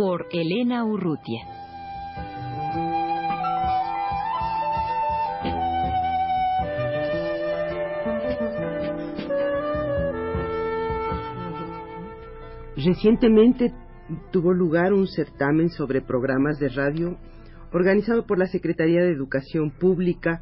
Por 0.00 0.28
Elena 0.32 0.82
Urrutia. 0.82 1.42
Recientemente 12.76 13.74
tuvo 14.32 14.54
lugar 14.54 14.94
un 14.94 15.06
certamen 15.06 15.68
sobre 15.68 16.00
programas 16.00 16.58
de 16.58 16.70
radio 16.70 17.18
organizado 17.70 18.24
por 18.24 18.38
la 18.38 18.46
Secretaría 18.46 19.02
de 19.02 19.12
Educación 19.12 19.70
Pública 19.70 20.40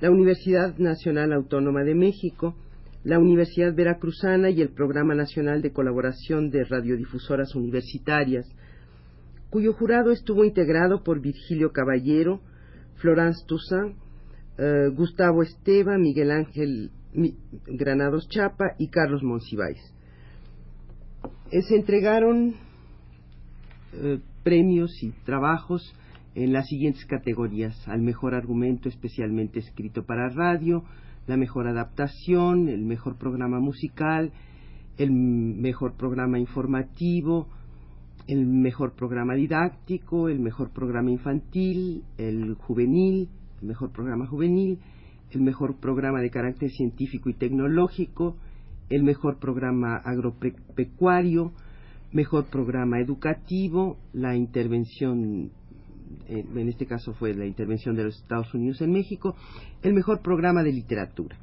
la 0.00 0.10
Universidad 0.10 0.76
Nacional 0.78 1.32
Autónoma 1.32 1.84
de 1.84 1.94
México, 1.94 2.56
la 3.04 3.20
Universidad 3.20 3.72
Veracruzana 3.72 4.50
y 4.50 4.60
el 4.60 4.70
Programa 4.70 5.14
Nacional 5.14 5.62
de 5.62 5.72
Colaboración 5.72 6.50
de 6.50 6.64
Radiodifusoras 6.64 7.54
Universitarias, 7.54 8.52
cuyo 9.56 9.72
jurado 9.72 10.12
estuvo 10.12 10.44
integrado 10.44 11.02
por 11.02 11.22
Virgilio 11.22 11.72
Caballero, 11.72 12.42
Florence 12.96 13.42
Toussaint, 13.46 13.96
eh, 14.58 14.90
Gustavo 14.94 15.42
Esteva, 15.42 15.96
Miguel 15.96 16.30
Ángel 16.30 16.90
Granados 17.66 18.28
Chapa 18.28 18.74
y 18.78 18.88
Carlos 18.88 19.22
Monsiváis. 19.22 19.78
Eh, 21.50 21.62
se 21.62 21.74
entregaron 21.74 22.56
eh, 23.94 24.18
premios 24.42 25.02
y 25.02 25.12
trabajos 25.24 25.90
en 26.34 26.52
las 26.52 26.66
siguientes 26.68 27.06
categorías 27.06 27.88
al 27.88 28.02
mejor 28.02 28.34
argumento 28.34 28.90
especialmente 28.90 29.60
escrito 29.60 30.04
para 30.04 30.28
radio, 30.28 30.84
la 31.26 31.38
mejor 31.38 31.66
adaptación, 31.66 32.68
el 32.68 32.82
mejor 32.82 33.16
programa 33.16 33.58
musical, 33.58 34.32
el 34.98 35.12
mejor 35.12 35.96
programa 35.96 36.38
informativo, 36.38 37.48
el 38.26 38.46
mejor 38.46 38.94
programa 38.94 39.34
didáctico, 39.34 40.28
el 40.28 40.40
mejor 40.40 40.70
programa 40.70 41.10
infantil, 41.10 42.04
el 42.18 42.54
juvenil, 42.54 43.28
el 43.60 43.68
mejor 43.68 43.92
programa 43.92 44.26
juvenil, 44.26 44.78
el 45.30 45.40
mejor 45.42 45.76
programa 45.76 46.20
de 46.20 46.30
carácter 46.30 46.70
científico 46.70 47.30
y 47.30 47.34
tecnológico, 47.34 48.36
el 48.90 49.02
mejor 49.02 49.38
programa 49.38 49.96
agropecuario, 49.96 51.52
mejor 52.12 52.46
programa 52.46 53.00
educativo, 53.00 53.98
la 54.12 54.36
intervención 54.36 55.50
eh, 56.28 56.44
en 56.54 56.68
este 56.68 56.86
caso 56.86 57.12
fue 57.14 57.34
la 57.34 57.46
intervención 57.46 57.96
de 57.96 58.04
los 58.04 58.16
Estados 58.16 58.52
Unidos 58.54 58.80
en 58.80 58.92
México, 58.92 59.34
el 59.82 59.94
mejor 59.94 60.20
programa 60.22 60.62
de 60.62 60.72
literatura. 60.72 61.36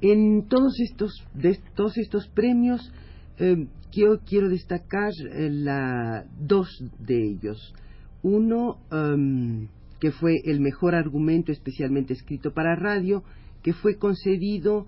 En 0.00 0.46
todos 0.48 0.78
estos, 0.80 1.24
de 1.34 1.58
todos 1.74 1.98
estos 1.98 2.28
premios, 2.28 2.92
eh, 3.38 3.66
quiero, 3.90 4.48
destacar 4.48 5.12
eh, 5.32 5.50
la, 5.50 6.24
dos 6.40 6.68
de 6.98 7.30
ellos. 7.30 7.74
Uno, 8.22 8.78
em, 8.90 9.68
que 10.00 10.12
fue 10.12 10.36
el 10.44 10.60
mejor 10.60 10.94
argumento 10.94 11.52
especialmente 11.52 12.12
escrito 12.12 12.52
para 12.52 12.76
radio, 12.76 13.22
que 13.62 13.72
fue 13.72 13.96
concedido 13.96 14.86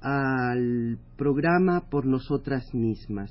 al 0.00 0.98
programa 1.16 1.88
por 1.90 2.06
nosotras 2.06 2.72
mismas. 2.74 3.30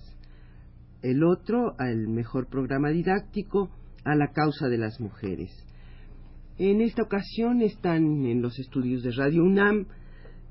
El 1.01 1.23
otro, 1.23 1.75
al 1.78 2.07
mejor 2.07 2.47
programa 2.47 2.90
didáctico, 2.90 3.69
a 4.03 4.16
la 4.16 4.31
causa 4.31 4.67
de 4.67 4.78
las 4.78 5.00
mujeres. 5.00 5.51
En 6.57 6.81
esta 6.81 7.03
ocasión 7.03 7.62
están 7.62 8.25
en 8.25 8.41
los 8.41 8.57
estudios 8.57 9.03
de 9.03 9.12
Radio 9.12 9.44
UNAM 9.44 9.85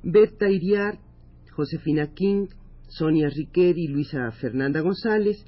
Berta 0.03 0.49
Iriar, 0.49 0.99
Josefina 1.51 2.13
King, 2.15 2.47
Sonia 2.89 3.29
Riquet 3.29 3.77
y 3.77 3.89
Luisa 3.89 4.31
Fernanda 4.33 4.81
González, 4.81 5.45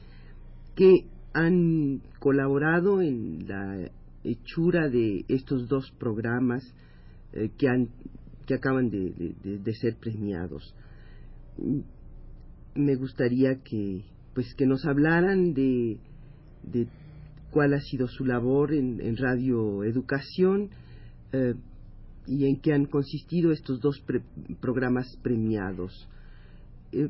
que 0.74 1.06
han 1.32 2.02
colaborado 2.18 3.00
en 3.00 3.46
la 3.46 3.90
hechura 4.24 4.88
de 4.88 5.24
estos 5.28 5.68
dos 5.68 5.90
programas 5.98 6.62
eh, 7.32 7.50
que, 7.56 7.68
han, 7.68 7.88
que 8.46 8.54
acaban 8.54 8.90
de, 8.90 9.74
ser 9.80 9.96
premiados. 9.96 10.74
Me 12.74 12.96
gustaría 12.96 13.56
que, 13.62 14.04
pues, 14.34 14.54
que 14.54 14.66
nos 14.66 14.84
hablaran 14.84 15.52
de, 15.52 15.98
de 16.62 16.88
cuál 17.50 17.74
ha 17.74 17.80
sido 17.80 18.08
su 18.08 18.24
labor 18.24 18.72
en, 18.72 19.16
Radio 19.16 19.84
Educación 19.84 20.70
eh, 21.32 21.54
y 22.26 22.46
en 22.46 22.60
qué 22.60 22.72
han 22.72 22.86
consistido 22.86 23.52
estos 23.52 23.80
dos 23.80 24.02
programas 24.60 25.16
premiados. 25.22 26.08
Eh, 26.92 27.08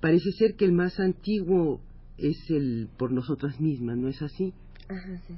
parece 0.00 0.32
ser 0.32 0.54
que 0.56 0.64
el 0.64 0.72
más 0.72 0.98
antiguo 1.00 1.80
es 2.16 2.38
el 2.50 2.88
por 2.96 3.12
nosotras 3.12 3.60
mismas, 3.60 3.96
¿no 3.96 4.08
es 4.08 4.20
así? 4.22 4.52
Ajá, 4.88 5.18
sí. 5.26 5.34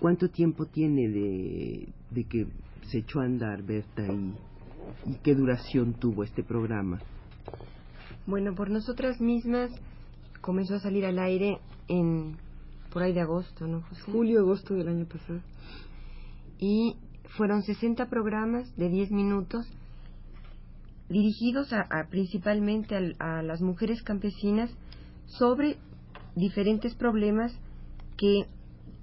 ¿Cuánto 0.00 0.28
tiempo 0.28 0.66
tiene 0.66 1.08
de, 1.08 1.88
de 2.10 2.24
que 2.24 2.46
se 2.90 2.98
echó 2.98 3.20
a 3.20 3.24
andar, 3.24 3.62
Berta, 3.62 4.06
y, 4.06 4.34
y 5.10 5.14
qué 5.22 5.34
duración 5.34 5.94
tuvo 5.94 6.22
este 6.24 6.42
programa? 6.42 7.00
Bueno, 8.26 8.54
por 8.54 8.70
nosotras 8.70 9.20
mismas 9.20 9.70
comenzó 10.40 10.76
a 10.76 10.80
salir 10.80 11.04
al 11.04 11.18
aire 11.18 11.58
en 11.88 12.36
por 12.92 13.02
ahí 13.02 13.12
de 13.12 13.20
agosto, 13.20 13.66
¿no, 13.66 13.82
Julio, 14.06 14.40
agosto 14.40 14.74
del 14.74 14.88
año 14.88 15.06
pasado. 15.06 15.40
Y 16.58 16.96
fueron 17.36 17.62
60 17.62 18.08
programas 18.08 18.74
de 18.76 18.88
10 18.88 19.10
minutos 19.10 19.66
dirigidos 21.08 21.72
a, 21.72 21.86
principalmente 22.10 22.96
a, 23.18 23.42
las 23.42 23.60
mujeres 23.60 24.02
campesinas 24.02 24.70
sobre 25.26 25.76
diferentes 26.34 26.94
problemas 26.94 27.58
que 28.16 28.46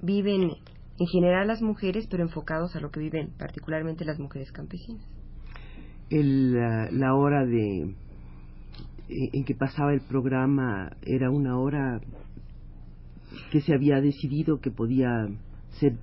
viven 0.02 0.52
en 0.98 1.08
general 1.08 1.48
las 1.48 1.62
mujeres, 1.62 2.08
pero 2.10 2.24
enfocados 2.24 2.76
a 2.76 2.80
lo 2.80 2.92
que 2.92 3.00
viven 3.00 3.32
particularmente 3.38 4.06
las 4.06 4.20
mujeres 4.20 4.52
campesinas. 4.52 5.06
El, 6.10 6.54
la 6.54 7.16
hora 7.16 7.46
de 7.46 7.96
en 9.08 9.44
que 9.44 9.56
pasaba 9.56 9.94
el 9.94 10.02
programa 10.02 10.98
era 11.04 11.30
una 11.30 11.60
hora 11.60 12.02
que 13.52 13.62
se 13.62 13.74
había 13.74 14.02
decidido 14.02 14.60
que 14.60 14.72
podía 14.72 15.28
ser 15.80 15.98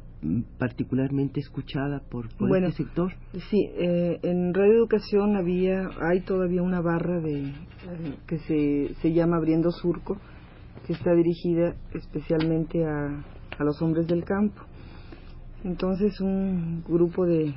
particularmente 0.59 1.41
escuchada 1.41 2.01
por, 2.11 2.29
por 2.37 2.57
este 2.57 2.85
sector? 2.85 3.13
Sí, 3.51 3.71
eh, 3.75 4.21
en 4.23 4.55
Radio 4.55 4.75
Educación 4.75 5.37
había, 5.37 5.89
hay 6.01 6.21
todavía 6.21 6.63
una 6.63 6.81
barra 6.81 7.21
de 7.21 7.41
eh, 7.43 7.53
que 8.27 8.39
se, 8.39 8.95
se 9.01 9.13
llama 9.13 9.37
Abriendo 9.37 9.71
Surco, 9.71 10.17
que 10.87 10.93
está 10.93 11.13
dirigida 11.15 11.75
especialmente 11.95 12.85
a, 12.85 13.25
a 13.59 13.65
los 13.65 13.81
hombres 13.83 14.07
del 14.07 14.25
campo. 14.25 14.63
Entonces 15.65 16.21
un 16.21 16.83
grupo 16.89 17.27
de, 17.27 17.55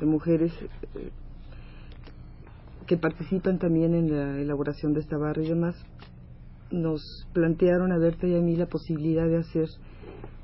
de 0.00 0.06
mujeres 0.06 0.52
eh, 0.94 1.10
que 2.86 2.96
participan 2.96 3.58
también 3.58 3.94
en 3.94 4.10
la 4.10 4.40
elaboración 4.40 4.92
de 4.92 5.00
esta 5.00 5.16
barra 5.16 5.42
y 5.42 5.48
demás, 5.48 5.76
nos 6.72 7.26
plantearon 7.32 7.92
a 7.92 7.98
Berta 7.98 8.26
y 8.26 8.34
a 8.34 8.40
mí 8.40 8.56
la 8.56 8.66
posibilidad 8.66 9.28
de 9.28 9.38
hacer 9.38 9.68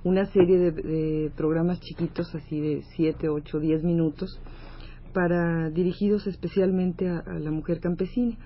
una 0.05 0.27
serie 0.27 0.59
de, 0.59 1.31
programas 1.37 1.81
chiquitos, 1.81 2.35
así 2.35 2.61
de 2.61 2.83
7, 2.97 3.29
8, 3.29 3.59
10 3.59 3.85
minutos, 3.85 4.41
para 5.13 5.71
dirigidos 5.71 6.27
especialmente 6.27 7.09
a, 7.09 7.23
la 7.39 7.51
mujer 7.51 7.81
campesina. 7.81 8.37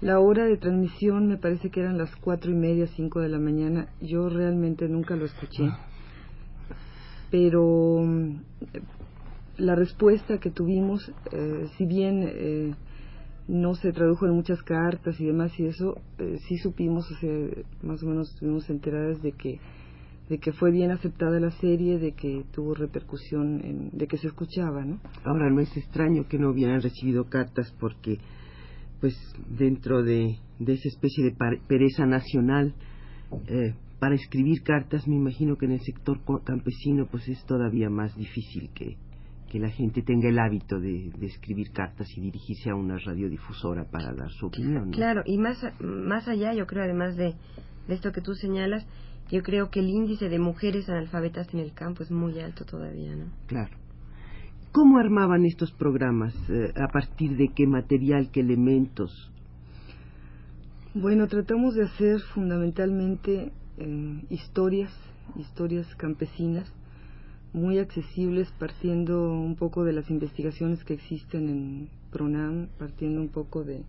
La 0.00 0.18
hora 0.18 0.44
de 0.46 0.56
transmisión 0.56 1.28
me 1.28 1.36
parece 1.36 1.70
que 1.70 1.80
eran 1.80 1.98
las 1.98 2.14
cuatro 2.16 2.50
y 2.50 2.54
media, 2.54 2.86
cinco 2.86 3.20
de 3.20 3.28
la 3.28 3.38
mañana. 3.38 3.88
Yo 4.00 4.30
realmente 4.30 4.88
nunca 4.88 5.14
lo 5.14 5.26
escuché. 5.26 5.68
Pero 7.30 8.00
mm, 8.02 8.36
la 9.58 9.74
respuesta 9.74 10.38
que 10.38 10.50
tuvimos, 10.50 11.12
eh, 11.32 11.66
si 11.76 11.84
bien 11.84 12.24
eh, 12.26 12.74
no 13.50 13.74
se 13.74 13.92
tradujo 13.92 14.26
en 14.26 14.34
muchas 14.34 14.62
cartas 14.62 15.20
y 15.20 15.26
demás 15.26 15.52
y 15.58 15.66
eso 15.66 15.96
eh, 16.18 16.38
sí 16.46 16.56
supimos, 16.58 17.10
o 17.10 17.16
sea, 17.16 17.64
más 17.82 18.02
o 18.02 18.06
menos 18.06 18.30
estuvimos 18.30 18.70
enteradas 18.70 19.20
de 19.22 19.32
que 19.32 19.58
de 20.28 20.38
que 20.38 20.52
fue 20.52 20.70
bien 20.70 20.92
aceptada 20.92 21.40
la 21.40 21.50
serie, 21.50 21.98
de 21.98 22.12
que 22.12 22.44
tuvo 22.52 22.72
repercusión, 22.72 23.90
de 23.92 24.06
que 24.06 24.16
se 24.16 24.28
escuchaba, 24.28 24.84
¿no? 24.84 25.00
Ahora 25.24 25.50
no 25.50 25.60
es 25.60 25.76
extraño 25.76 26.28
que 26.28 26.38
no 26.38 26.50
hubieran 26.50 26.80
recibido 26.80 27.24
cartas 27.24 27.74
porque, 27.80 28.18
pues, 29.00 29.16
dentro 29.58 30.04
de, 30.04 30.36
de 30.60 30.72
esa 30.72 30.88
especie 30.88 31.24
de 31.24 31.36
pereza 31.66 32.06
nacional 32.06 32.74
eh, 33.48 33.74
para 33.98 34.14
escribir 34.14 34.62
cartas, 34.62 35.08
me 35.08 35.16
imagino 35.16 35.56
que 35.56 35.66
en 35.66 35.72
el 35.72 35.80
sector 35.80 36.20
campesino 36.44 37.06
pues 37.10 37.28
es 37.28 37.44
todavía 37.44 37.90
más 37.90 38.16
difícil 38.16 38.70
que, 38.72 38.96
que 39.50 39.58
la 39.58 39.68
gente 39.68 40.02
tenga 40.02 40.28
el 40.28 40.38
hábito 40.38 40.78
de, 40.78 41.10
escribir 41.20 41.72
cartas 41.72 42.08
y 42.16 42.20
dirigirse 42.20 42.70
a 42.70 42.76
una 42.76 42.96
radiodifusora 42.98 43.84
para 43.84 44.14
dar 44.14 44.30
su 44.30 44.46
opinión. 44.46 44.92
Claro, 44.92 45.22
y 45.26 45.36
más, 45.38 45.58
más 45.80 46.28
allá, 46.28 46.54
yo 46.54 46.66
creo, 46.66 46.84
además 46.84 47.16
de, 47.16 47.34
esto 47.88 48.12
que 48.12 48.20
tú 48.20 48.34
señalas, 48.34 48.86
yo 49.30 49.42
creo 49.42 49.68
que 49.70 49.80
el 49.80 49.88
índice 49.88 50.28
de 50.28 50.38
mujeres 50.38 50.88
analfabetas 50.88 51.52
en 51.52 51.60
el 51.60 51.72
campo 51.72 52.04
es 52.04 52.10
muy 52.10 52.38
alto 52.38 52.64
todavía, 52.64 53.14
¿no? 53.16 53.26
Claro. 53.48 53.76
¿Cómo 54.72 54.98
armaban 54.98 55.44
estos 55.44 55.72
programas? 55.72 56.32
Eh, 56.48 56.72
¿A 56.76 56.92
partir 56.92 57.36
de 57.36 57.48
qué 57.54 57.66
material, 57.66 58.30
qué 58.32 58.40
elementos? 58.40 59.32
Bueno, 60.94 61.26
tratamos 61.26 61.74
de 61.74 61.84
hacer 61.84 62.20
fundamentalmente 62.34 63.52
eh, 63.78 64.22
historias, 64.30 64.92
historias 65.36 65.92
campesinas, 65.96 66.72
muy 67.52 67.78
accesibles 67.78 68.50
partiendo 68.58 69.32
un 69.32 69.56
poco 69.56 69.84
de 69.84 69.92
las 69.92 70.08
investigaciones 70.10 70.84
que 70.84 70.94
existen 70.94 71.48
en 71.48 71.88
PRONAM, 72.10 72.68
partiendo 72.78 73.20
un 73.20 73.28
poco 73.28 73.64
de 73.64 73.82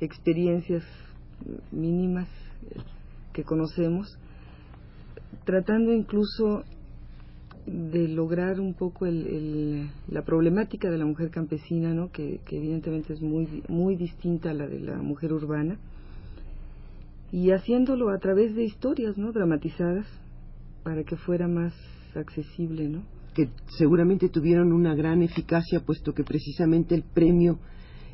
experiencias 0.00 0.84
mínimas 1.72 2.28
que 3.32 3.42
conocemos, 3.42 4.16
tratando 5.44 5.92
incluso 5.92 6.62
de 7.66 8.08
lograr 8.08 8.60
un 8.60 8.74
poco 8.74 9.06
el, 9.06 9.90
la 10.08 10.22
problemática 10.22 10.90
de 10.90 10.98
la 10.98 11.06
mujer 11.06 11.30
campesina, 11.30 11.94
¿no? 11.94 12.12
que, 12.12 12.40
que 12.46 12.58
evidentemente 12.58 13.14
es 13.14 13.22
muy, 13.22 13.62
muy 13.68 13.96
distinta 13.96 14.50
a 14.50 14.54
la 14.54 14.66
de 14.66 14.80
la 14.80 14.96
mujer 14.98 15.32
urbana, 15.32 15.78
y 17.32 17.50
haciéndolo 17.50 18.10
a 18.10 18.18
través 18.18 18.54
de 18.54 18.64
historias 18.64 19.16
¿no? 19.18 19.32
dramatizadas 19.32 20.06
para 20.84 21.02
que 21.02 21.16
fuera 21.16 21.48
más 21.48 21.72
accesible, 22.20 22.88
¿no? 22.88 23.02
Que 23.34 23.48
seguramente 23.78 24.28
tuvieron 24.28 24.72
una 24.72 24.94
gran 24.94 25.22
eficacia, 25.22 25.80
puesto 25.80 26.14
que 26.14 26.24
precisamente 26.24 26.94
el 26.94 27.02
premio 27.02 27.58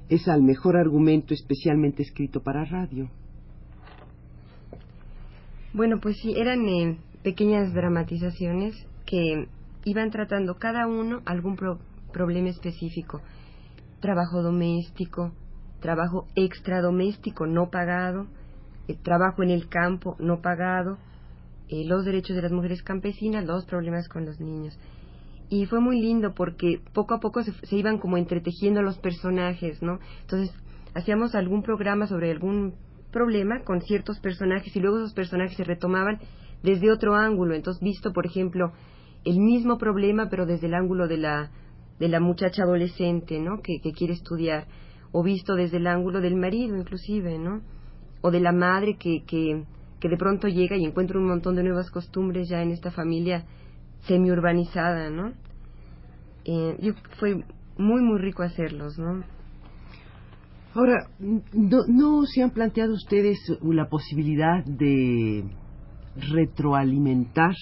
es 0.09 0.27
al 0.29 0.43
mejor 0.43 0.77
argumento 0.77 1.35
especialmente 1.35 2.03
escrito 2.03 2.43
para 2.43 2.65
radio. 2.65 3.09
Bueno, 5.73 6.01
pues 6.01 6.17
sí, 6.21 6.35
eran 6.37 6.69
eh, 6.69 6.99
pequeñas 7.23 7.73
dramatizaciones 7.73 8.75
que 9.07 9.47
iban 9.85 10.11
tratando 10.11 10.57
cada 10.57 10.87
uno 10.87 11.21
algún 11.27 11.57
problema 12.13 12.49
específico. 12.49 13.21
Trabajo 14.01 14.43
doméstico, 14.43 15.33
trabajo 15.81 16.27
extradoméstico 16.35 17.47
no 17.47 17.71
pagado, 17.71 18.27
eh, 18.89 18.97
trabajo 19.01 19.43
en 19.45 19.51
el 19.51 19.69
campo 19.69 20.17
no 20.19 20.41
pagado, 20.41 20.99
eh, 21.71 21.85
los 21.85 22.05
derechos 22.05 22.35
de 22.35 22.43
las 22.43 22.51
mujeres 22.51 22.83
campesinas, 22.83 23.45
los 23.45 23.65
problemas 23.65 24.09
con 24.09 24.27
los 24.27 24.41
niños. 24.41 24.77
Y 25.49 25.67
fue 25.67 25.81
muy 25.81 26.01
lindo 26.01 26.35
porque 26.35 26.81
poco 26.93 27.15
a 27.15 27.21
poco 27.21 27.45
se, 27.45 27.53
iban 27.77 27.99
como 27.99 28.17
entretejiendo 28.17 28.83
los 28.83 28.99
personajes, 28.99 29.81
¿no? 29.81 30.01
Entonces, 30.23 30.53
hacíamos 30.95 31.37
algún 31.37 31.63
programa 31.63 32.09
sobre 32.09 32.33
algún 32.33 32.75
problema 33.13 33.63
con 33.63 33.83
ciertos 33.83 34.19
personajes 34.19 34.75
y 34.75 34.81
luego 34.81 34.99
esos 34.99 35.15
personajes 35.15 35.57
se 35.57 35.63
retomaban 35.63 36.19
desde 36.65 36.91
otro 36.91 37.15
ángulo. 37.15 37.55
Entonces, 37.55 37.81
visto, 37.81 38.13
por 38.13 38.27
ejemplo, 38.27 38.73
el 39.25 39.39
mismo 39.39 39.79
problema, 39.79 40.29
pero 40.29 40.47
desde 40.47 40.67
el 40.67 40.75
ángulo 40.75 41.07
de 41.07 41.19
la, 41.19 41.53
de 42.01 42.09
la 42.09 42.19
muchacha 42.19 42.65
adolescente, 42.65 43.39
¿no? 43.39 43.61
Que, 43.63 43.81
que 43.81 43.93
quiere 43.93 44.15
estudiar. 44.15 44.67
O 45.13 45.23
visto 45.23 45.55
desde 45.55 45.77
el 45.77 45.87
ángulo 45.87 46.21
del 46.21 46.35
marido, 46.35 46.77
inclusive, 46.77 47.39
¿no? 47.39 47.61
O 48.23 48.33
de 48.33 48.41
la 48.41 48.51
madre 48.51 48.97
que, 48.97 49.23
que, 49.25 49.65
que 50.01 50.09
de 50.09 50.17
pronto 50.17 50.49
llega 50.49 50.77
y 50.77 50.85
encuentra 50.85 51.19
un 51.19 51.27
montón 51.27 51.57
de 51.57 51.63
nuevas 51.63 51.91
costumbres 51.91 52.49
ya 52.49 52.63
en 52.63 52.71
esta 52.71 52.91
familia 52.91 53.45
semi-urbanizada, 54.07 55.11
¿no? 55.11 55.33
Eh, 56.45 56.95
fue 57.19 57.45
muy, 57.77 58.03
muy 58.03 58.19
rico 58.19 58.43
hacerlos, 58.43 58.99
¿no? 58.99 59.23
Ahora, 60.75 61.09
no, 61.19 61.79
¿no 61.89 62.25
se 62.25 62.43
han 62.43 62.51
planteado 62.51 62.95
ustedes 62.95 63.39
la 63.63 63.89
posibilidad 63.89 64.65
de 64.65 65.45
retroalimentar 66.17 67.55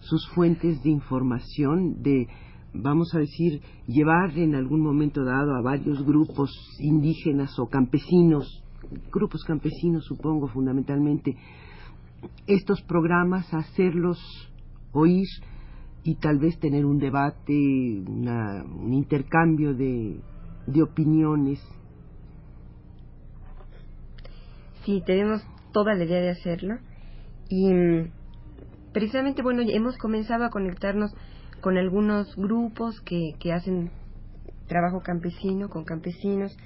sus 0.00 0.28
fuentes 0.30 0.82
de 0.82 0.90
información, 0.90 2.02
de, 2.02 2.26
vamos 2.74 3.14
a 3.14 3.18
decir, 3.18 3.60
llevar 3.86 4.36
en 4.36 4.54
algún 4.54 4.80
momento 4.80 5.24
dado 5.24 5.54
a 5.54 5.62
varios 5.62 6.04
grupos 6.04 6.50
indígenas 6.80 7.58
o 7.58 7.66
campesinos, 7.66 8.64
grupos 9.12 9.44
campesinos 9.44 10.04
supongo 10.04 10.48
fundamentalmente, 10.48 11.36
estos 12.46 12.82
programas, 12.82 13.52
hacerlos 13.52 14.18
oír 14.92 15.26
y 16.02 16.16
tal 16.16 16.38
vez 16.38 16.58
tener 16.58 16.84
un 16.84 16.98
debate, 16.98 17.52
un 17.52 18.92
intercambio 18.92 19.74
de, 19.74 20.20
de 20.66 20.82
opiniones. 20.82 21.60
Sí, 24.84 25.02
tenemos 25.04 25.42
toda 25.72 25.94
la 25.94 26.04
idea 26.04 26.20
de 26.20 26.30
hacerlo 26.30 26.78
y 27.48 27.72
mm, 27.72 28.10
precisamente, 28.92 29.42
bueno, 29.42 29.62
hemos 29.66 29.96
comenzado 29.98 30.44
a 30.44 30.50
conectarnos 30.50 31.12
con 31.60 31.76
algunos 31.76 32.34
grupos 32.36 33.00
que, 33.00 33.32
que 33.38 33.52
hacen 33.52 33.90
trabajo 34.66 35.00
campesino, 35.02 35.68
con 35.68 35.84
campesinos, 35.84 36.56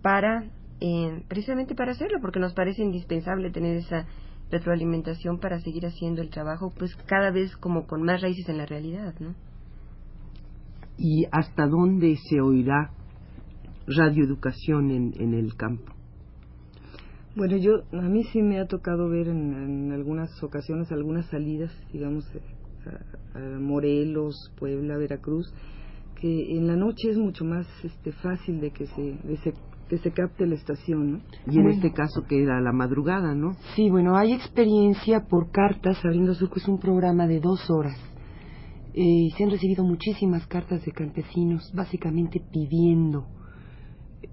para, 0.00 0.44
eh, 0.80 1.22
precisamente 1.28 1.74
para 1.74 1.92
hacerlo, 1.92 2.18
porque 2.20 2.40
nos 2.40 2.54
parece 2.54 2.82
indispensable 2.82 3.50
tener 3.50 3.76
esa 3.76 4.06
retroalimentación 4.52 5.40
para 5.40 5.58
seguir 5.60 5.86
haciendo 5.86 6.22
el 6.22 6.30
trabajo, 6.30 6.72
pues 6.78 6.94
cada 7.06 7.32
vez 7.32 7.56
como 7.56 7.86
con 7.86 8.02
más 8.02 8.20
raíces 8.20 8.48
en 8.48 8.58
la 8.58 8.66
realidad, 8.66 9.14
¿no? 9.18 9.34
¿Y 10.98 11.24
hasta 11.32 11.66
dónde 11.66 12.16
se 12.16 12.40
oirá 12.40 12.92
radioeducación 13.86 14.90
en, 14.90 15.14
en 15.18 15.34
el 15.34 15.56
campo? 15.56 15.92
Bueno, 17.34 17.56
yo 17.56 17.82
a 17.92 18.08
mí 18.08 18.24
sí 18.24 18.42
me 18.42 18.60
ha 18.60 18.66
tocado 18.66 19.08
ver 19.08 19.28
en, 19.28 19.90
algunas 19.90 20.30
ocasiones 20.42 20.92
algunas 20.92 21.24
salidas, 21.30 21.72
digamos, 21.90 22.26
eh, 22.34 22.40
a, 23.34 23.58
Morelos, 23.58 24.52
Puebla, 24.58 24.98
Veracruz, 24.98 25.50
que 26.20 26.56
en 26.56 26.66
la 26.66 26.76
noche 26.76 27.08
es 27.08 27.16
mucho 27.16 27.46
más 27.46 27.66
este, 27.82 28.12
fácil 28.12 28.60
de 28.60 28.70
que 28.70 28.86
se, 28.86 29.02
de 29.24 29.38
se 29.38 29.54
que 29.92 29.98
se 29.98 30.10
capte 30.10 30.46
la 30.46 30.54
estación, 30.54 31.12
¿no? 31.12 31.20
Y 31.52 31.58
en 31.58 31.68
este 31.68 31.92
caso 31.92 32.22
que 32.26 32.42
era 32.42 32.62
la 32.62 32.72
madrugada, 32.72 33.34
¿no? 33.34 33.52
Sí, 33.76 33.90
bueno, 33.90 34.16
hay 34.16 34.32
experiencia 34.32 35.26
por 35.28 35.50
cartas, 35.50 36.02
Abriendo 36.02 36.32
Surco 36.34 36.54
es 36.56 36.66
un 36.66 36.78
programa 36.78 37.26
de 37.26 37.40
dos 37.40 37.68
horas. 37.68 38.00
Eh, 38.94 39.28
se 39.36 39.44
han 39.44 39.50
recibido 39.50 39.84
muchísimas 39.84 40.46
cartas 40.46 40.82
de 40.82 40.92
campesinos, 40.92 41.70
básicamente 41.74 42.40
pidiendo, 42.40 43.26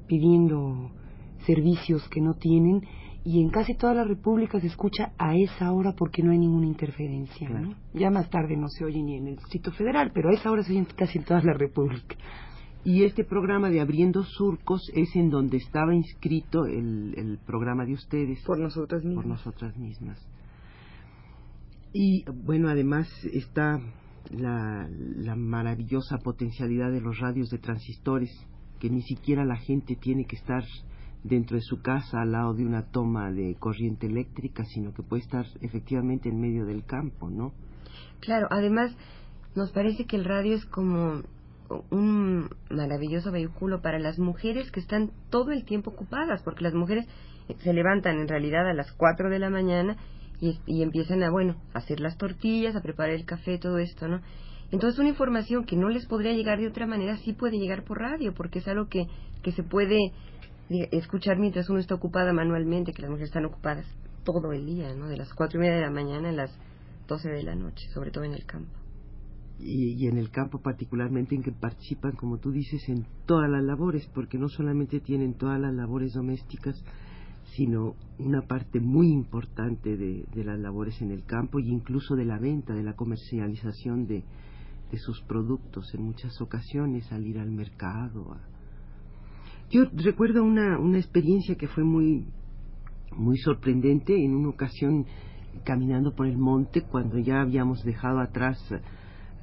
pidiendo 0.08 0.92
servicios 1.46 2.08
que 2.08 2.22
no 2.22 2.36
tienen 2.36 2.80
y 3.26 3.42
en 3.42 3.50
casi 3.50 3.76
toda 3.76 3.94
la 3.94 4.06
República 4.06 4.62
se 4.62 4.68
escucha 4.68 5.12
a 5.18 5.36
esa 5.36 5.74
hora 5.74 5.94
porque 5.94 6.24
no 6.24 6.32
hay 6.32 6.40
ninguna 6.40 6.68
interferencia. 6.68 7.50
¿no? 7.50 7.76
Ya 7.94 8.10
más 8.10 8.30
tarde 8.30 8.56
no 8.56 8.70
se 8.70 8.86
oye 8.86 9.04
ni 9.04 9.18
en 9.18 9.28
el 9.28 9.36
Distrito 9.36 9.74
Federal, 9.74 10.12
pero 10.14 10.30
a 10.30 10.34
esa 10.34 10.50
hora 10.50 10.64
se 10.64 10.72
oye 10.72 10.88
casi 10.96 11.18
en 11.18 11.26
toda 11.26 11.42
la 11.42 11.52
República. 11.52 12.16
Y 12.84 13.04
este 13.04 13.26
programa 13.26 13.70
de 13.70 13.82
Abriendo 13.82 14.24
Surcos 14.24 14.90
es 14.96 15.16
en 15.16 15.30
donde 15.30 15.58
estaba 15.58 15.94
inscrito 15.94 16.66
el, 16.66 17.14
el 17.18 17.38
programa 17.46 17.86
de 17.86 17.94
ustedes. 17.94 18.42
Por 18.46 18.60
nosotras 18.60 19.04
mismas. 19.04 19.24
Por 19.24 19.32
nosotras 19.32 19.78
mismas. 19.78 20.28
Y 21.92 22.24
bueno, 22.32 22.70
además 22.70 23.10
está 23.34 23.80
la, 24.32 24.88
la 24.90 25.36
maravillosa 25.36 26.20
potencialidad 26.20 26.92
de 26.92 27.02
los 27.02 27.20
radios 27.20 27.50
de 27.50 27.58
transistores, 27.58 28.30
que 28.80 28.90
ni 28.90 29.02
siquiera 29.02 29.44
la 29.44 29.58
gente 29.58 29.96
tiene 29.96 30.26
que 30.26 30.36
estar 30.36 30.64
dentro 31.24 31.58
de 31.58 31.64
su 31.64 31.82
casa 31.82 32.22
al 32.22 32.32
lado 32.32 32.54
de 32.54 32.66
una 32.66 32.84
toma 32.84 33.32
de 33.32 33.56
corriente 33.60 34.08
eléctrica, 34.08 34.64
sino 34.66 34.94
que 34.94 35.04
puede 35.04 35.24
estar 35.24 35.46
efectivamente 35.62 36.30
en 36.30 36.40
medio 36.40 36.66
del 36.66 36.86
campo, 36.86 37.30
¿no? 37.30 37.52
Claro, 38.22 38.48
además 38.52 38.96
nos 39.56 39.72
parece 39.72 40.06
que 40.06 40.16
el 40.16 40.26
radio 40.26 40.56
es 40.56 40.66
como 40.66 41.24
un 41.90 42.50
maravilloso 42.70 43.32
vehículo 43.32 43.82
para 43.82 44.00
las 44.00 44.20
mujeres 44.20 44.72
que 44.72 44.80
están 44.80 45.12
todo 45.30 45.52
el 45.52 45.66
tiempo 45.66 45.92
ocupadas, 45.92 46.42
porque 46.44 46.64
las 46.64 46.74
mujeres 46.74 47.06
se 47.64 47.74
levantan 47.74 48.20
en 48.20 48.28
realidad 48.28 48.68
a 48.68 48.74
las 48.74 48.92
4 48.94 49.30
de 49.30 49.40
la 49.40 49.50
mañana 49.50 49.98
y, 50.42 50.60
y, 50.66 50.84
empiezan 50.84 51.24
a, 51.24 51.32
bueno, 51.32 51.56
a 51.74 51.80
hacer 51.80 52.00
las 52.00 52.18
tortillas, 52.18 52.76
a 52.76 52.82
preparar 52.82 53.14
el 53.14 53.26
café, 53.26 53.58
todo 53.58 53.78
esto, 53.78 54.08
¿no? 54.08 54.22
Entonces 54.72 55.00
una 55.00 55.10
información 55.10 55.66
que 55.66 55.76
no 55.76 55.90
les 55.90 56.06
podría 56.06 56.34
llegar 56.34 56.60
de 56.60 56.68
otra 56.68 56.86
manera 56.86 57.18
sí 57.18 57.34
puede 57.34 57.58
llegar 57.58 57.84
por 57.84 58.00
radio, 58.00 58.34
porque 58.34 58.60
es 58.60 58.68
algo 58.68 58.88
que, 58.88 59.08
que 59.42 59.52
se 59.52 59.64
puede 59.64 59.98
escuchar 60.92 61.38
mientras 61.40 61.70
uno 61.70 61.80
está 61.80 61.96
ocupada 61.96 62.32
manualmente, 62.32 62.94
que 62.94 63.02
las 63.02 63.10
mujeres 63.10 63.30
están 63.30 63.46
ocupadas 63.46 63.86
todo 64.24 64.52
el 64.54 64.66
día, 64.66 64.94
¿no? 64.94 65.08
De 65.08 65.18
las 65.18 65.34
cuatro 65.34 65.60
y 65.60 65.62
media 65.62 65.76
de 65.76 65.82
la 65.82 65.92
mañana 65.92 66.30
a 66.30 66.34
las 66.34 66.52
doce 67.08 67.30
de 67.30 67.44
la 67.44 67.56
noche, 67.56 67.88
sobre 67.94 68.12
todo 68.12 68.24
en 68.24 68.34
el 68.34 68.46
campo 68.46 68.79
y, 69.60 70.08
en 70.08 70.18
el 70.18 70.30
campo 70.32 70.62
particularmente 70.62 71.36
en 71.36 71.44
que 71.44 71.52
participan, 71.52 72.14
como 72.14 72.38
tú 72.38 72.52
dices, 72.52 72.88
en 72.88 73.06
todas 73.26 73.50
las 73.50 73.64
labores, 73.64 74.10
porque 74.14 74.38
no 74.38 74.48
solamente 74.48 75.00
tienen 75.02 75.34
todas 75.34 75.60
las 75.60 75.74
labores 75.74 76.14
domésticas, 76.14 76.82
sino 77.56 77.96
una 78.20 78.42
parte 78.42 78.80
muy 78.80 79.12
importante 79.12 79.98
de, 79.98 80.44
las 80.44 80.60
labores 80.60 81.02
en 81.02 81.12
el 81.12 81.26
campo 81.26 81.60
e 81.60 81.64
incluso 81.68 82.16
de 82.16 82.26
la 82.26 82.40
venta, 82.40 82.74
de 82.74 82.84
la 82.84 82.96
comercialización 82.96 84.08
de, 84.08 84.24
sus 84.98 85.22
productos 85.24 85.94
en 85.94 86.04
muchas 86.04 86.40
ocasiones, 86.42 87.06
salir 87.08 87.38
al 87.38 87.52
mercado. 87.52 88.38
Yo 89.70 89.84
recuerdo 89.94 90.44
una, 90.44 90.80
una 90.80 90.98
experiencia 90.98 91.56
que 91.56 91.68
fue 91.68 91.84
muy, 91.84 92.26
muy 93.16 93.38
sorprendente 93.38 94.16
en 94.16 94.36
una 94.36 94.50
ocasión 94.50 95.06
caminando 95.64 96.16
por 96.16 96.26
el 96.26 96.38
monte 96.38 96.82
cuando 96.82 97.20
ya 97.20 97.42
habíamos 97.42 97.84
dejado 97.84 98.20
atrás 98.20 98.58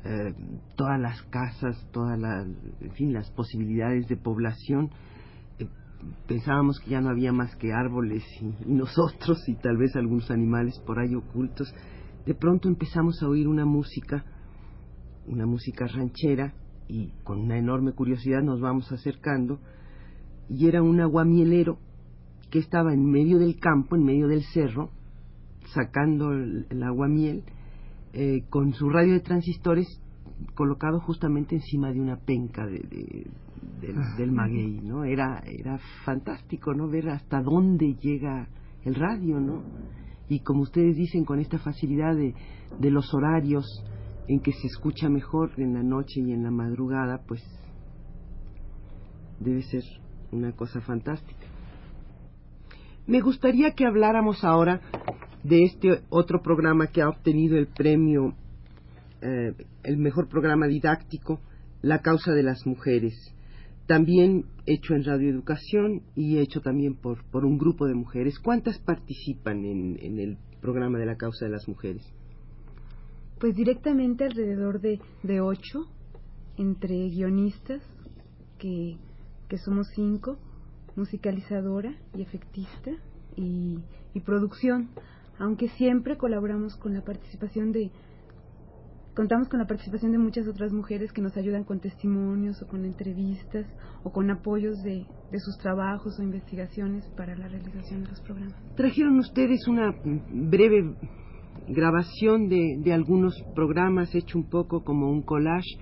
eh, 0.06 0.34
todas 0.76 1.00
las 1.00 1.20
casas, 1.24 1.76
todas 1.92 2.18
las, 2.18 2.46
en 2.80 2.92
fin, 2.92 3.12
las 3.12 3.30
posibilidades 3.32 4.06
de 4.08 4.16
población. 4.16 4.90
Pensábamos 6.28 6.78
que 6.78 6.90
ya 6.90 7.00
no 7.00 7.10
había 7.10 7.32
más 7.32 7.56
que 7.56 7.72
árboles 7.72 8.22
y, 8.40 8.70
nosotros 8.70 9.42
y 9.48 9.54
tal 9.56 9.76
vez 9.76 9.96
algunos 9.96 10.30
animales 10.30 10.78
por 10.86 11.00
ahí 11.00 11.14
ocultos, 11.14 11.74
de 12.24 12.34
pronto 12.34 12.68
empezamos 12.68 13.22
a 13.22 13.28
oír 13.28 13.48
una 13.48 13.64
música, 13.64 14.24
una 15.26 15.46
música 15.46 15.86
ranchera, 15.86 16.54
y 16.88 17.12
con 17.24 17.40
una 17.40 17.58
enorme 17.58 17.92
curiosidad 17.92 18.42
nos 18.42 18.60
vamos 18.60 18.90
acercando, 18.92 19.58
y 20.48 20.68
era 20.68 20.82
un 20.82 21.00
aguamielero 21.00 21.78
que 22.50 22.58
estaba 22.60 22.92
en 22.92 23.04
medio 23.10 23.38
del 23.38 23.58
campo, 23.58 23.96
en 23.96 24.04
medio 24.04 24.28
del 24.28 24.44
cerro, 24.44 24.90
sacando 25.74 26.32
el, 26.32 26.82
aguamiel, 26.82 27.42
eh, 28.18 28.44
con 28.48 28.72
su 28.72 28.88
radio 28.88 29.12
de 29.12 29.20
transistores 29.20 30.00
colocado 30.54 31.00
justamente 31.00 31.54
encima 31.54 31.92
de 31.92 32.00
una 32.00 32.16
penca 32.16 32.64
de, 32.64 33.26
del, 34.16 34.32
maguey, 34.32 34.80
¿no? 34.80 35.04
Era, 35.04 35.42
era 35.46 35.78
fantástico, 36.02 36.72
¿no? 36.72 36.88
Ver 36.88 37.10
hasta 37.10 37.42
dónde 37.42 37.94
llega 38.00 38.48
el 38.86 38.94
radio, 38.94 39.38
¿no? 39.38 39.64
Y 40.30 40.40
como 40.40 40.62
ustedes 40.62 40.96
dicen, 40.96 41.26
con 41.26 41.40
esta 41.40 41.58
facilidad 41.58 42.16
de, 42.16 42.34
de 42.80 42.90
los 42.90 43.12
horarios 43.12 43.66
en 44.28 44.40
que 44.40 44.52
se 44.52 44.66
escucha 44.66 45.10
mejor 45.10 45.52
en 45.58 45.74
la 45.74 45.82
noche 45.82 46.20
y 46.20 46.32
en 46.32 46.42
la 46.42 46.50
madrugada, 46.50 47.20
pues 47.28 47.42
debe 49.40 49.60
ser 49.60 49.82
una 50.32 50.52
cosa 50.52 50.80
fantástica. 50.80 51.46
Me 53.06 53.20
gustaría 53.20 53.72
que 53.72 53.84
habláramos 53.84 54.42
ahora 54.42 54.80
de 55.46 55.64
este 55.64 56.02
otro 56.08 56.42
programa 56.42 56.88
que 56.88 57.02
ha 57.02 57.08
obtenido 57.08 57.56
el 57.56 57.68
premio, 57.68 58.34
eh, 59.22 59.52
el 59.82 59.96
mejor 59.96 60.28
programa 60.28 60.66
didáctico, 60.66 61.40
La 61.82 62.00
causa 62.00 62.32
de 62.32 62.42
las 62.42 62.66
mujeres 62.66 63.14
también 63.86 64.46
hecho 64.66 64.94
en 64.94 65.04
radioeducación 65.04 66.02
y 66.14 66.38
hecho 66.38 66.60
también 66.60 66.96
por, 66.96 67.24
por 67.30 67.44
un 67.44 67.56
grupo 67.56 67.86
de 67.86 67.94
mujeres. 67.94 68.38
¿Cuántas 68.38 68.78
participan 68.80 69.64
en, 69.64 69.96
en 70.00 70.18
el 70.18 70.38
programa 70.60 70.98
de 70.98 71.06
la 71.06 71.16
causa 71.16 71.46
de 71.46 71.52
las 71.52 71.68
mujeres? 71.68 72.02
Pues 73.38 73.54
directamente 73.54 74.24
alrededor 74.24 74.80
de, 74.80 75.00
de 75.22 75.40
ocho, 75.40 75.86
entre 76.56 77.08
guionistas, 77.10 77.82
que, 78.58 78.96
que 79.48 79.58
somos 79.58 79.86
cinco, 79.94 80.38
musicalizadora 80.96 81.94
y 82.16 82.22
efectista 82.22 82.90
y, 83.36 83.78
y 84.14 84.20
producción, 84.20 84.88
aunque 85.38 85.68
siempre 85.70 86.16
colaboramos 86.16 86.76
con 86.76 86.94
la 86.94 87.02
participación 87.02 87.72
de, 87.72 87.90
Contamos 89.16 89.48
con 89.48 89.58
la 89.58 89.66
participación 89.66 90.12
de 90.12 90.18
muchas 90.18 90.46
otras 90.46 90.74
mujeres 90.74 91.10
que 91.10 91.22
nos 91.22 91.34
ayudan 91.38 91.64
con 91.64 91.80
testimonios 91.80 92.60
o 92.60 92.66
con 92.66 92.84
entrevistas 92.84 93.66
o 94.04 94.12
con 94.12 94.30
apoyos 94.30 94.82
de, 94.82 95.06
sus 95.38 95.56
trabajos 95.56 96.18
o 96.20 96.22
investigaciones 96.22 97.02
para 97.16 97.34
la 97.34 97.48
realización 97.48 98.02
de 98.02 98.10
los 98.10 98.20
programas. 98.20 98.62
Trajeron 98.76 99.18
ustedes 99.18 99.66
una 99.68 99.94
breve 100.04 100.94
grabación 101.66 102.50
de, 102.50 102.76
de 102.78 102.92
algunos 102.92 103.34
programas, 103.54 104.14
hecho 104.14 104.36
un 104.36 104.50
poco 104.50 104.84
como 104.84 105.10
un 105.10 105.22
collage. 105.22 105.78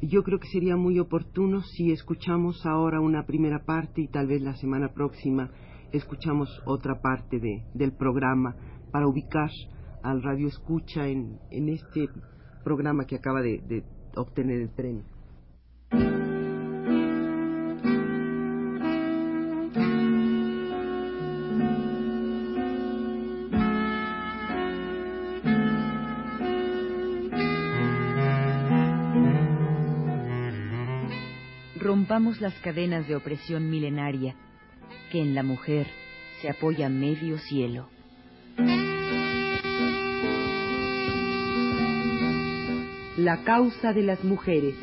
Yo 0.00 0.22
creo 0.22 0.38
que 0.38 0.46
sería 0.46 0.76
muy 0.76 1.00
oportuno 1.00 1.62
si 1.62 1.90
escuchamos 1.90 2.64
ahora 2.64 3.00
una 3.00 3.26
primera 3.26 3.64
parte 3.64 4.02
y 4.02 4.06
tal 4.06 4.28
vez 4.28 4.42
la 4.42 4.54
semana 4.54 4.92
próxima 4.94 5.50
escuchamos 5.90 6.48
otra 6.66 7.00
parte 7.00 7.40
de, 7.40 7.64
del 7.74 7.96
programa 7.96 8.54
para 8.96 9.08
ubicar 9.08 9.50
al 10.02 10.22
radio 10.22 10.48
escucha 10.48 11.06
en, 11.06 11.38
este 11.50 12.08
programa 12.64 13.04
que 13.04 13.16
acaba 13.16 13.42
de, 13.42 13.58
de 13.58 13.84
obtener 14.14 14.62
el 14.62 14.70
premio. 14.70 15.04
Rompamos 31.78 32.40
las 32.40 32.54
cadenas 32.60 33.06
de 33.06 33.14
opresión 33.14 33.68
milenaria 33.68 34.34
que 35.12 35.20
en 35.20 35.34
la 35.34 35.42
mujer 35.42 35.86
se 36.40 36.48
apoya 36.48 36.88
medio 36.88 37.36
cielo. 37.36 37.90
La 43.26 43.42
causa 43.42 43.92
de 43.92 44.02
las 44.04 44.22
mujeres. 44.22 44.76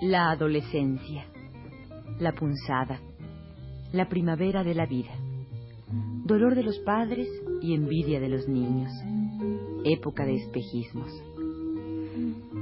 La 0.00 0.30
adolescencia, 0.30 1.24
la 2.18 2.32
punzada, 2.32 3.00
la 3.92 4.08
primavera 4.08 4.62
de 4.62 4.74
la 4.74 4.84
vida, 4.84 5.12
dolor 6.24 6.54
de 6.54 6.62
los 6.62 6.78
padres 6.80 7.28
y 7.62 7.74
envidia 7.74 8.20
de 8.20 8.28
los 8.28 8.46
niños, 8.46 8.92
época 9.84 10.26
de 10.26 10.36
espejismos. 10.36 11.10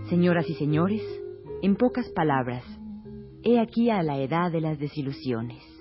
Señoras 0.08 0.48
y 0.48 0.54
señores, 0.54 1.02
en 1.62 1.74
pocas 1.74 2.08
palabras, 2.10 2.62
he 3.42 3.58
aquí 3.58 3.90
a 3.90 4.02
la 4.02 4.18
edad 4.18 4.52
de 4.52 4.60
las 4.60 4.78
desilusiones. 4.78 5.73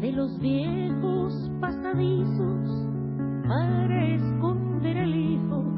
de 0.00 0.12
los 0.12 0.38
viejos 0.38 1.50
pasadizos 1.60 2.88
para 3.48 4.04
esconder 4.14 4.98
al 4.98 5.14
hijo 5.14 5.74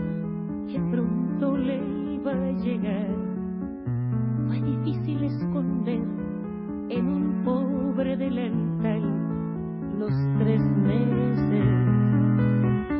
que 0.68 0.78
pronto 0.90 1.56
le 1.56 1.78
iba 2.14 2.32
a 2.32 2.52
llegar. 2.58 3.08
Fue 4.46 4.60
difícil 4.60 5.24
esconder 5.24 6.02
en 6.90 7.08
un 7.08 7.42
pobre 7.44 8.16
delantal 8.16 9.02
los 9.98 10.12
tres 10.38 10.60
meses 10.60 11.66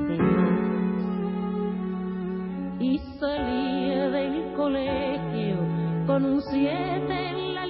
de 0.08 0.18
más. 0.18 1.00
Y 2.80 2.98
salía 3.18 4.08
del 4.08 4.52
colegio 4.54 5.56
con 6.06 6.24
un 6.24 6.40
siete 6.40 7.30
en 7.30 7.54
la 7.54 7.66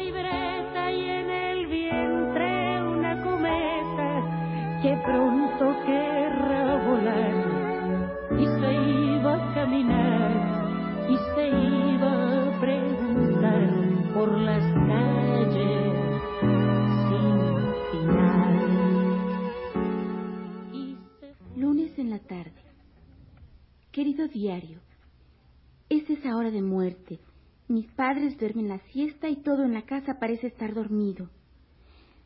duermen 28.41 28.69
la 28.69 28.79
siesta 28.91 29.29
y 29.29 29.37
todo 29.37 29.65
en 29.65 29.75
la 29.75 29.83
casa 29.83 30.19
parece 30.19 30.49
estar 30.49 30.75
dormido. 30.75 31.29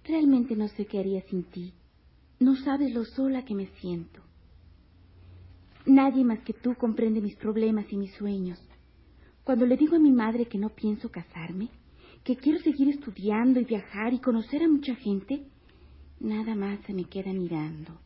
Realmente 0.05 0.57
no 0.57 0.69
sé 0.69 0.87
qué 0.87 1.01
haría 1.01 1.23
sin 1.23 1.45
ti. 1.45 1.75
No 2.39 2.57
sabes 2.57 2.95
lo 2.95 3.05
sola 3.05 3.45
que 3.45 3.55
me 3.55 3.67
siento. 3.81 4.21
Nadie 5.87 6.25
más 6.25 6.41
que 6.41 6.53
tú 6.53 6.75
comprende 6.75 7.21
mis 7.21 7.37
problemas 7.37 7.93
y 7.93 7.97
mis 7.97 8.15
sueños. 8.15 8.59
Cuando 9.45 9.67
le 9.67 9.77
digo 9.77 9.97
a 9.97 9.99
mi 9.99 10.11
madre 10.11 10.47
que 10.47 10.57
no 10.57 10.71
pienso 10.71 11.11
casarme, 11.11 11.69
que 12.25 12.37
quiero 12.37 12.59
seguir 12.61 12.89
estudiando 12.89 13.61
y 13.61 13.65
viajar 13.65 14.15
y 14.15 14.19
conocer 14.19 14.63
a 14.63 14.69
mucha 14.69 14.95
gente, 14.97 15.45
nada 16.21 16.55
más 16.55 16.81
se 16.87 16.95
me 16.95 17.05
queda 17.05 17.33
mirando. 17.33 18.01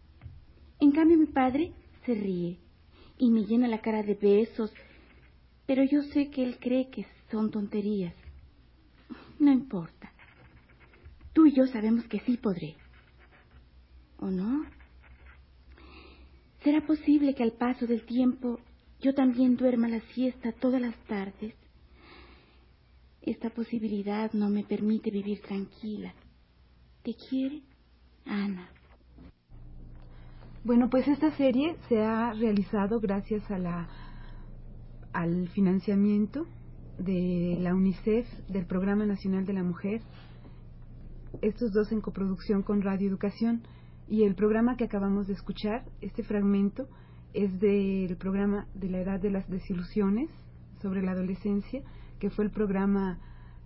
En 0.80 0.90
cambio 0.90 1.16
mi 1.16 1.26
padre 1.26 1.72
se 2.04 2.14
ríe 2.14 2.58
y 3.16 3.30
me 3.30 3.44
llena 3.44 3.68
la 3.68 3.80
cara 3.80 4.02
de 4.02 4.14
besos, 4.14 4.72
pero 5.66 5.84
yo 5.84 6.02
sé 6.02 6.30
que 6.30 6.42
él 6.42 6.58
cree 6.58 6.90
que 6.90 7.06
son 7.30 7.50
tonterías. 7.50 8.14
No 9.38 9.52
importa. 9.52 10.12
Tú 11.32 11.46
y 11.46 11.52
yo 11.52 11.68
sabemos 11.68 12.04
que 12.06 12.18
sí 12.20 12.36
podré. 12.36 12.74
¿O 14.18 14.30
no? 14.30 14.64
¿Será 16.64 16.84
posible 16.84 17.34
que 17.34 17.44
al 17.44 17.52
paso 17.52 17.86
del 17.86 18.04
tiempo 18.04 18.58
yo 19.00 19.14
también 19.14 19.56
duerma 19.56 19.88
la 19.88 20.00
siesta 20.12 20.50
todas 20.50 20.80
las 20.80 20.96
tardes? 21.06 21.54
Esta 23.22 23.50
posibilidad 23.50 24.32
no 24.32 24.48
me 24.48 24.64
permite 24.64 25.10
vivir 25.10 25.40
tranquila. 25.40 26.14
¿Te 27.02 27.14
quiere? 27.14 27.62
Ana. 28.24 28.68
Bueno, 30.64 30.88
pues 30.90 31.06
esta 31.08 31.34
serie 31.36 31.76
se 31.88 32.02
ha 32.02 32.32
realizado 32.34 33.00
gracias 33.00 33.50
a 33.50 33.58
la 33.58 33.88
al 35.12 35.48
financiamiento 35.48 36.46
de 36.98 37.56
la 37.60 37.74
UNICEF, 37.74 38.26
del 38.48 38.66
Programa 38.66 39.06
Nacional 39.06 39.46
de 39.46 39.52
la 39.52 39.62
Mujer, 39.62 40.02
estos 41.42 41.72
dos 41.72 41.92
en 41.92 42.00
coproducción 42.00 42.62
con 42.62 42.82
Radio 42.82 43.08
Educación 43.08 43.62
y 44.08 44.24
el 44.24 44.34
programa 44.34 44.76
que 44.76 44.84
acabamos 44.84 45.26
de 45.26 45.34
escuchar, 45.34 45.84
este 46.00 46.22
fragmento 46.22 46.88
es 47.34 47.60
del 47.60 48.16
programa 48.16 48.66
de 48.74 48.88
la 48.88 49.00
edad 49.00 49.20
de 49.20 49.30
las 49.30 49.48
desilusiones 49.48 50.30
sobre 50.80 51.02
la 51.02 51.12
adolescencia, 51.12 51.82
que 52.18 52.30
fue 52.30 52.44
el 52.44 52.50
programa 52.50 53.18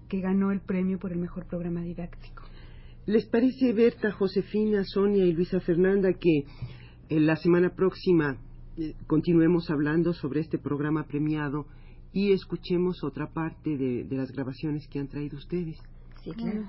que 0.09 0.21
ganó 0.21 0.53
el 0.53 0.61
premio 0.61 0.99
por 0.99 1.13
el 1.13 1.19
mejor 1.19 1.47
programa 1.47 1.83
didáctico. 1.83 2.43
¿Les 3.07 3.27
parece, 3.27 3.73
Berta, 3.73 4.13
Josefina, 4.13 4.85
Sonia 4.85 5.25
y 5.25 5.33
Luisa 5.33 5.61
Fernanda, 5.61 6.13
que 6.13 6.45
en 7.09 7.19
eh, 7.19 7.21
la 7.21 7.37
semana 7.37 7.71
próxima 7.75 8.37
eh, 8.77 8.95
continuemos 9.07 9.71
hablando 9.71 10.13
sobre 10.13 10.41
este 10.41 10.59
programa 10.59 11.05
premiado 11.05 11.67
y 12.13 12.33
escuchemos 12.33 13.03
otra 13.03 13.33
parte 13.33 13.77
de, 13.77 14.05
de 14.05 14.17
las 14.17 14.31
grabaciones 14.31 14.87
que 14.89 15.01
han 15.01 15.09
traído 15.09 15.37
ustedes? 15.37 15.79
Sí, 16.23 16.31
claro. 16.33 16.69